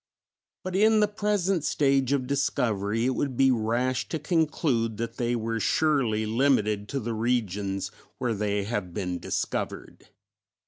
But 0.63 0.75
in 0.75 0.99
the 0.99 1.07
present 1.07 1.63
stage 1.63 2.11
of 2.11 2.25
discovery 2.25 3.05
it 3.05 3.13
would 3.13 3.37
be 3.37 3.51
rash 3.51 4.09
to 4.09 4.17
conclude 4.17 4.97
that 4.97 5.17
they 5.17 5.35
were 5.35 5.59
surely 5.59 6.25
limited 6.25 6.89
to 6.89 6.99
the 6.99 7.13
regions 7.13 7.91
where 8.17 8.33
they 8.33 8.63
have 8.63 8.95
been 8.95 9.19
discovered. 9.19 10.07